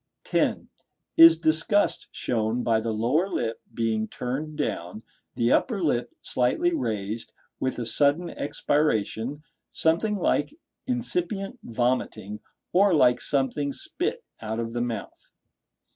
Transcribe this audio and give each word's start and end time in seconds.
(10) 0.23 0.69
Is 1.15 1.37
disgust 1.37 2.07
shown 2.11 2.63
by 2.63 2.79
the 2.79 2.91
lower 2.91 3.29
lip 3.29 3.61
being 3.71 4.07
turned 4.07 4.57
down, 4.57 5.03
the 5.35 5.51
upper 5.51 5.79
lip 5.79 6.11
slightly 6.23 6.73
raised, 6.73 7.33
with 7.59 7.77
a 7.77 7.85
sudden 7.85 8.27
expiration, 8.31 9.43
something 9.69 10.15
like 10.15 10.55
incipient 10.87 11.59
vomiting, 11.61 12.39
or 12.73 12.95
like 12.95 13.21
something 13.21 13.71
spit 13.71 14.23
out 14.41 14.59
of 14.59 14.73
the 14.73 14.81
mouth? 14.81 15.33